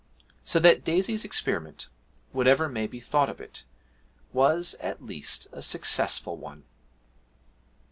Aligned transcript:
So 0.43 0.57
that 0.57 0.83
Daisy's 0.83 1.23
experiment, 1.23 1.87
whatever 2.31 2.67
may 2.67 2.87
be 2.87 2.99
thought 2.99 3.29
of 3.29 3.39
it, 3.39 3.65
was 4.33 4.73
at 4.79 5.05
least 5.05 5.45
a 5.51 5.61
successful 5.61 6.35
one. 6.37 6.63